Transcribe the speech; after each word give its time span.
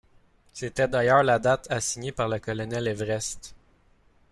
C’était, 0.51 0.87
d’ailleurs, 0.87 1.21
la 1.21 1.37
date 1.37 1.67
assignée 1.69 2.11
par 2.11 2.27
le 2.27 2.39
colonel 2.39 2.87
Everest. 2.87 3.53